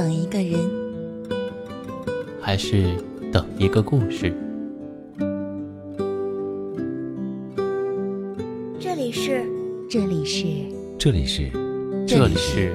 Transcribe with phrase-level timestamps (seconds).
[0.00, 0.58] 等一个人，
[2.40, 2.96] 还是
[3.30, 4.34] 等一个故事？
[8.80, 9.46] 这里是，
[9.90, 10.46] 这里是，
[10.98, 11.50] 这里是，
[12.08, 12.74] 这里是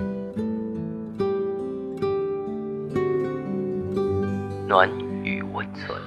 [4.67, 4.87] 暖
[5.23, 5.99] 与温存。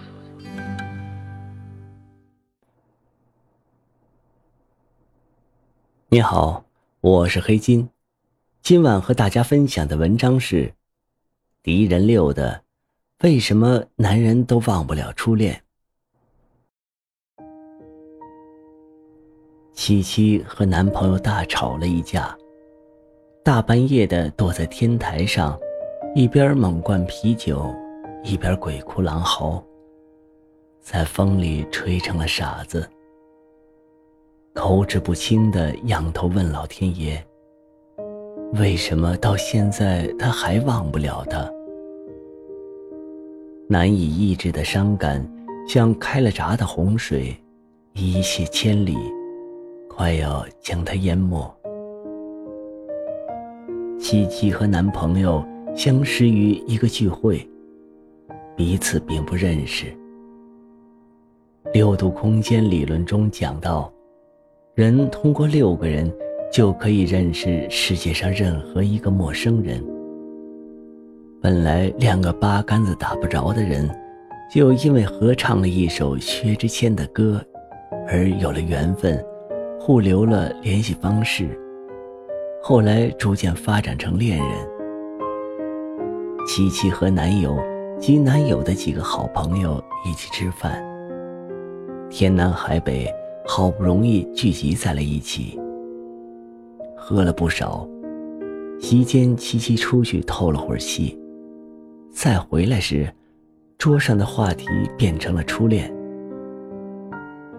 [6.10, 6.64] 你好，
[7.00, 7.88] 我是黑金。
[8.62, 10.66] 今晚和大家分享的文章是
[11.62, 12.62] 《敌人六的
[13.22, 15.54] 为什么男人都忘不了初恋》。
[19.72, 22.36] 七七和男朋友大吵了一架，
[23.44, 25.58] 大半夜的躲在天台上，
[26.14, 27.74] 一边猛灌啤酒，
[28.22, 29.62] 一边鬼哭狼嚎，
[30.80, 32.88] 在风里吹成了傻子，
[34.54, 37.24] 口齿不清的仰头问老天爷。
[38.54, 41.48] 为什么到现在他还忘不了他？
[43.70, 45.22] 难以抑制的伤感，
[45.68, 47.36] 像开了闸的洪水，
[47.92, 48.96] 一泻千里，
[49.88, 51.54] 快要将他淹没。
[54.00, 55.44] 七七和男朋友
[55.76, 57.46] 相识于一个聚会，
[58.56, 59.86] 彼此并不认识。
[61.74, 63.92] 六度空间理论中讲到，
[64.74, 66.10] 人通过六个人。
[66.50, 69.84] 就可以认识世界上任何一个陌生人。
[71.40, 73.88] 本来两个八竿子打不着的人，
[74.52, 77.40] 就因为合唱了一首薛之谦的歌，
[78.08, 79.24] 而有了缘分，
[79.78, 81.48] 互留了联系方式。
[82.60, 84.48] 后来逐渐发展成恋人。
[86.44, 87.56] 七七和男友
[88.00, 90.82] 及男友的几个好朋友一起吃饭，
[92.10, 93.06] 天南海北，
[93.46, 95.56] 好不容易聚集在了一起。
[96.96, 97.88] 喝了不少，
[98.80, 101.16] 席间七七出去透了会儿气，
[102.10, 103.12] 再回来时，
[103.76, 105.92] 桌上的话题变成了初恋。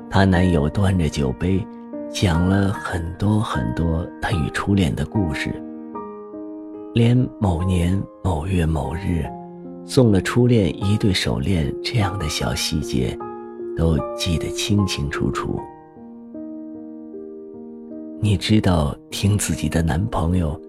[0.09, 1.65] 她男友端着酒杯，
[2.09, 5.49] 讲了很多很多他与初恋的故事，
[6.93, 9.23] 连某年某月某日，
[9.85, 13.17] 送了初恋一对手链这样的小细节，
[13.77, 15.59] 都记得清清楚楚。
[18.19, 20.59] 你知道听自己的男朋友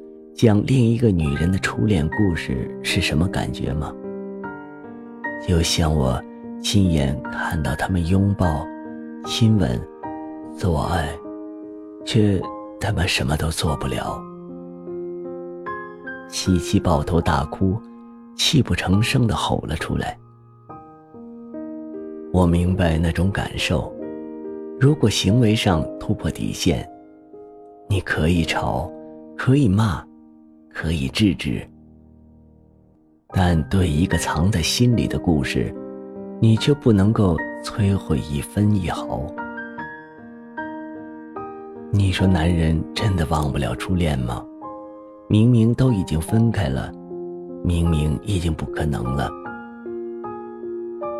[0.42, 3.94] 讲另一个女人的初恋故事是什么感觉吗？
[5.46, 6.18] 就像我
[6.62, 8.66] 亲眼看到他们拥抱、
[9.26, 9.78] 亲吻、
[10.56, 11.10] 做爱，
[12.06, 12.40] 却
[12.80, 14.18] 他妈什么都做不了。
[16.30, 17.78] 七七抱头大哭，
[18.34, 20.18] 泣不成声的吼了出来。
[22.32, 23.94] 我明白那种感受，
[24.80, 26.88] 如果行为上突破底线。
[27.90, 28.90] 你可以吵，
[29.36, 30.02] 可以骂，
[30.72, 31.66] 可以制止，
[33.34, 35.74] 但对一个藏在心里的故事，
[36.40, 39.26] 你却不能够摧毁一分一毫。
[41.92, 44.44] 你说男人真的忘不了初恋吗？
[45.28, 46.92] 明明都已经分开了，
[47.64, 49.30] 明明已经不可能了。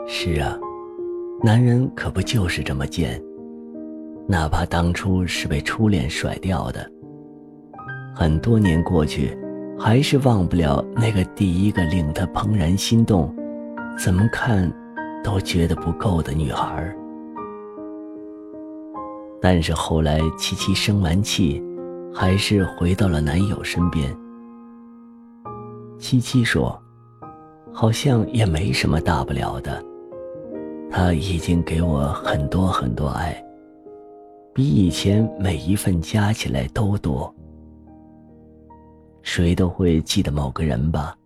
[0.07, 0.59] 是啊，
[1.43, 3.21] 男人可不就是这么贱。
[4.27, 6.89] 哪怕当初是被初恋甩掉的，
[8.15, 9.37] 很多年过去，
[9.83, 13.35] 还是忘不了那个第一个令他怦然心动、
[13.99, 14.71] 怎么看
[15.25, 16.95] 都觉得不够的女孩。
[19.41, 21.63] 但是后来七七生完气，
[22.15, 24.15] 还是回到了男友身边。
[25.99, 26.79] 七七说
[27.73, 29.83] ：“好像也没什么大不了的，
[30.91, 33.43] 他已经给我很多很多爱。”
[34.53, 37.35] 比以前每一份加起来都多。
[39.23, 41.17] 谁都会记得某个人吧。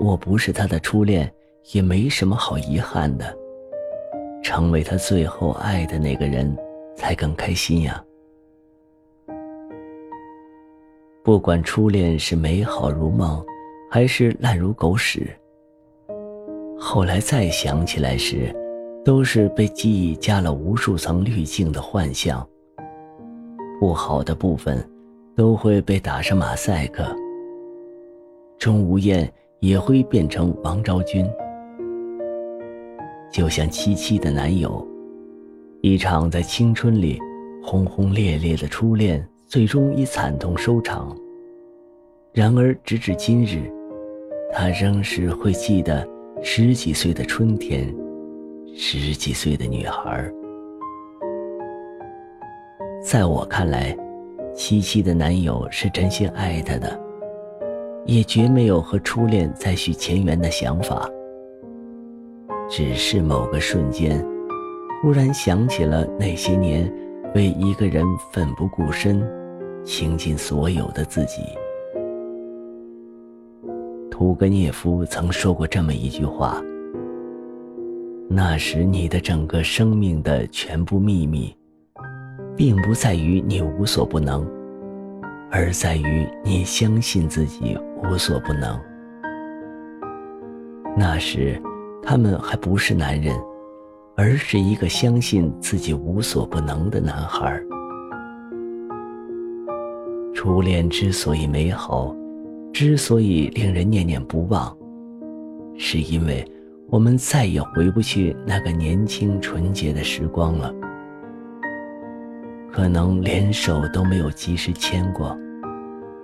[0.00, 1.32] 我不是他的初恋，
[1.72, 3.36] 也没什么好遗憾的。
[4.42, 6.56] 成为他最后爱的那个人，
[6.96, 8.02] 才更开心呀。
[11.22, 13.44] 不管初恋是美好如梦，
[13.90, 15.30] 还是烂如狗屎，
[16.78, 18.54] 后来再想起来时。
[19.04, 22.48] 都是被记忆加了无数层滤镜的幻象。
[23.80, 24.78] 不好的部分，
[25.36, 27.04] 都会被打上马赛克。
[28.58, 29.30] 钟无艳
[29.60, 31.28] 也会变成王昭君。
[33.30, 34.86] 就像七七的男友，
[35.80, 37.18] 一场在青春里
[37.62, 41.16] 轰轰烈烈的初恋，最终以惨痛收场。
[42.32, 43.72] 然而直至今日，
[44.52, 46.06] 他仍是会记得
[46.42, 47.94] 十几岁的春天。
[48.74, 50.32] 十几岁的女孩，
[53.04, 53.94] 在我看来，
[54.54, 57.00] 七七的男友是真心爱她的。
[58.04, 61.08] 也绝没有和初恋再续前缘的想法。
[62.68, 64.20] 只是某个瞬间，
[65.00, 66.92] 忽然想起了那些年
[67.34, 69.22] 为一个人奋不顾身、
[69.84, 71.42] 倾尽所有的自己。
[74.10, 76.60] 屠格涅夫曾说过这么一句话
[78.28, 81.54] ：“那时你的整个生命的全部秘密，
[82.56, 84.46] 并不在于你无所不能，
[85.50, 88.80] 而在于你相信自己无所不能。”
[90.96, 91.60] 那时。
[92.04, 93.32] 他们还不是男人，
[94.16, 97.62] 而是一个相信自己无所不能的男孩。
[100.34, 102.12] 初恋之所以美好，
[102.72, 104.76] 之所以令人念念不忘，
[105.78, 106.44] 是因为
[106.88, 110.74] 我们再也回不去那个年轻纯洁的时光了。
[112.72, 115.36] 可能连手都没有及时牵过，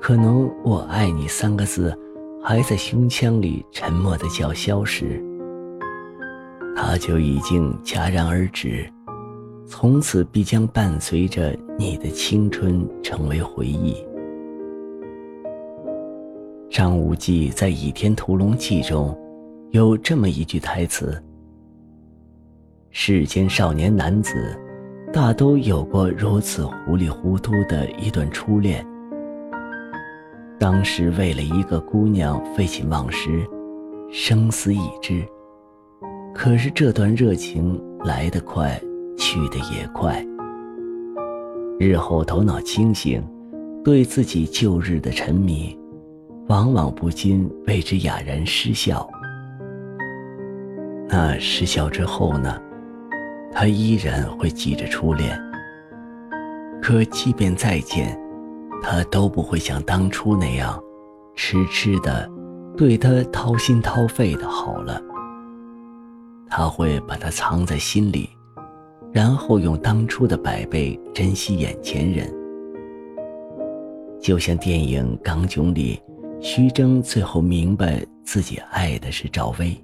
[0.00, 1.95] 可能“我爱你”三个字
[2.43, 5.23] 还在胸腔里沉默的叫消时。
[6.75, 8.91] 它就已经戛然而止，
[9.67, 13.97] 从此必将伴随着你的青春成为回忆。
[16.71, 19.15] 张无忌在《倚天屠龙记》中
[19.71, 21.23] 有这么一句台词
[22.91, 24.59] ：“世间少年男子，
[25.12, 28.87] 大都有过如此糊里糊涂的一段初恋。
[30.58, 33.46] 当时为了一个姑娘废寝忘食，
[34.10, 35.25] 生死已知。”
[36.34, 38.81] 可是这段热情来得快，
[39.16, 40.25] 去得也快。
[41.81, 43.25] 日后头脑清醒，
[43.82, 45.76] 对自己旧日的沉迷，
[46.49, 49.08] 往往不禁为之哑然失笑。
[51.08, 52.61] 那失笑之后呢？
[53.53, 55.39] 他依然会记着初恋。
[56.81, 58.19] 可即便再见，
[58.83, 60.81] 他都不会像当初那样，
[61.35, 62.31] 痴痴的
[62.77, 65.03] 对他掏心掏肺的好了。
[66.49, 68.31] 他会把它藏在心里，
[69.12, 72.33] 然后用当初的百倍珍惜眼前人。
[74.21, 76.00] 就像电影《港囧》里，
[76.41, 79.77] 徐峥最后明白自己爱的是赵薇。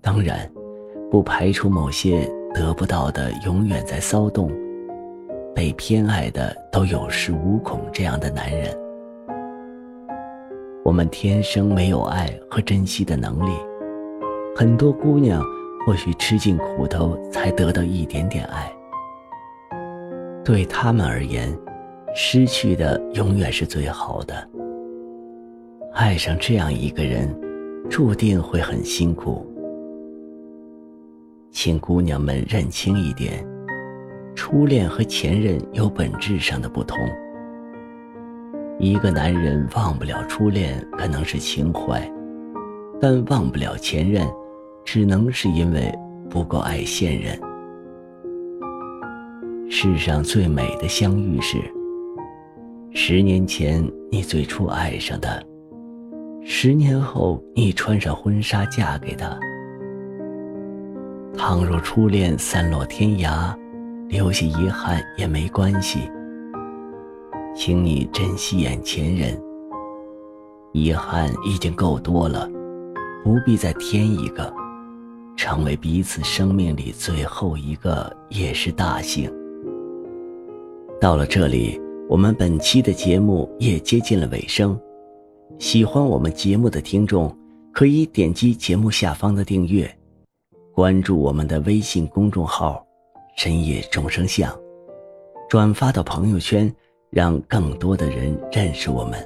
[0.00, 0.50] 当然，
[1.12, 4.50] 不排除某些得不到的永远在骚动，
[5.54, 8.74] 被偏爱的都有恃无恐这样的男人。
[10.82, 13.52] 我们天生没有爱和珍惜的能力。
[14.56, 15.44] 很多姑娘
[15.86, 18.72] 或许吃尽苦头才得到一点点爱，
[20.42, 21.54] 对他们而言，
[22.14, 24.48] 失去的永远是最好的。
[25.92, 27.38] 爱上这样一个人，
[27.90, 29.46] 注定会很辛苦。
[31.52, 33.46] 请姑娘们认清一点，
[34.34, 36.98] 初恋和前任有本质上的不同。
[38.78, 42.10] 一个男人忘不了初恋，可能是情怀，
[43.00, 44.26] 但忘不了前任。
[44.84, 45.96] 只能是因为
[46.28, 47.38] 不够爱现任。
[49.70, 51.56] 世上最美的相遇是：
[52.90, 55.40] 十年前你最初爱上的，
[56.42, 59.38] 十年后你穿上婚纱嫁给他。
[61.36, 63.54] 倘若初恋散落天涯，
[64.08, 66.10] 留下遗憾也没关系。
[67.54, 69.40] 请你珍惜眼前人。
[70.72, 72.48] 遗憾已经够多了，
[73.24, 74.52] 不必再添一个。
[75.36, 79.32] 成为彼此生命里最后一个也是大幸。
[81.00, 84.78] 到了这里，我们本期的节目也接近了尾声。
[85.58, 87.34] 喜欢我们节目的听众，
[87.72, 89.90] 可以点击节目下方的订阅，
[90.74, 92.82] 关注我们的微信公众号
[93.36, 94.50] “深夜众生相”，
[95.46, 96.74] 转发到朋友圈，
[97.10, 99.22] 让更多的人认识我们。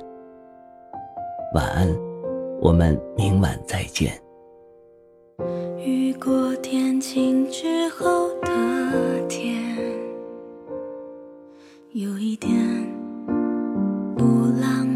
[1.55, 1.89] 晚安，
[2.61, 4.13] 我们明晚再见。
[5.79, 9.55] 雨过天晴之后的天，
[11.93, 12.51] 有一点
[14.17, 14.25] 不
[14.61, 14.96] 浪漫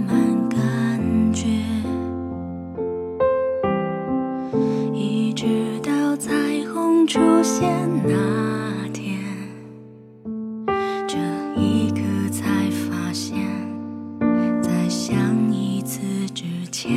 [7.40, 7.70] 出现
[8.06, 9.18] 那天
[11.08, 11.16] 这
[11.58, 13.34] 一刻才发现，
[14.60, 15.16] 在想
[15.50, 16.02] 一次
[16.34, 16.92] 之前，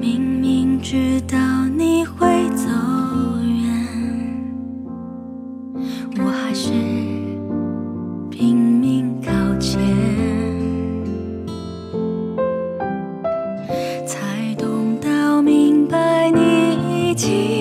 [0.00, 1.38] 明明知道
[1.78, 2.26] 你会
[2.56, 2.66] 走
[3.62, 3.70] 远。
[6.18, 6.72] 我还是
[8.32, 9.80] 拼命靠前，
[14.04, 17.53] 才懂到明白你已经。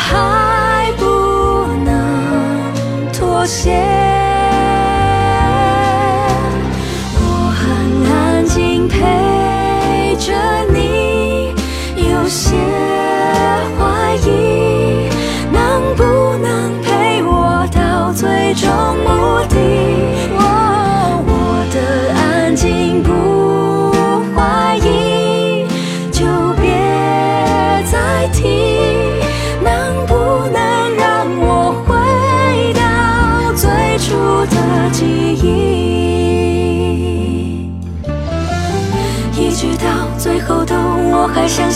[0.00, 1.04] 还不
[1.84, 3.99] 能妥协。